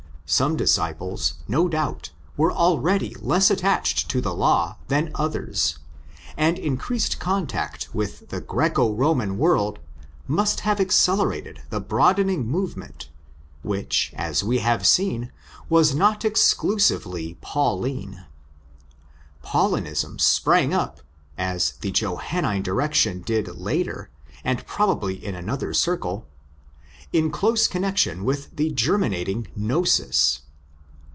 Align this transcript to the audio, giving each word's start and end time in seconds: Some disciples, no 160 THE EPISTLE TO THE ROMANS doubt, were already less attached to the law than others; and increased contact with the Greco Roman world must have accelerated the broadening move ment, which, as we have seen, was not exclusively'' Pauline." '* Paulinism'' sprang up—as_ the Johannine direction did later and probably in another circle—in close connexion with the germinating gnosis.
Some 0.33 0.55
disciples, 0.55 1.33
no 1.49 1.63
160 1.63 2.15
THE 2.15 2.15
EPISTLE 2.15 2.15
TO 2.15 2.21
THE 2.37 2.39
ROMANS 2.39 2.39
doubt, 2.39 2.39
were 2.39 2.51
already 2.89 3.15
less 3.21 3.51
attached 3.51 4.09
to 4.09 4.21
the 4.21 4.33
law 4.33 4.77
than 4.87 5.11
others; 5.13 5.79
and 6.37 6.57
increased 6.57 7.19
contact 7.19 7.93
with 7.93 8.29
the 8.29 8.39
Greco 8.39 8.93
Roman 8.95 9.37
world 9.37 9.79
must 10.29 10.61
have 10.61 10.79
accelerated 10.79 11.63
the 11.69 11.81
broadening 11.81 12.47
move 12.47 12.77
ment, 12.77 13.09
which, 13.61 14.13
as 14.15 14.41
we 14.41 14.59
have 14.59 14.87
seen, 14.87 15.33
was 15.67 15.93
not 15.93 16.23
exclusively'' 16.23 17.37
Pauline." 17.41 18.23
'* 18.87 19.43
Paulinism'' 19.43 20.19
sprang 20.21 20.73
up—as_ 20.73 21.77
the 21.81 21.91
Johannine 21.91 22.63
direction 22.63 23.19
did 23.21 23.49
later 23.57 24.09
and 24.45 24.65
probably 24.65 25.15
in 25.23 25.35
another 25.35 25.73
circle—in 25.73 27.29
close 27.29 27.67
connexion 27.67 28.23
with 28.23 28.55
the 28.55 28.71
germinating 28.71 29.45
gnosis. 29.53 30.43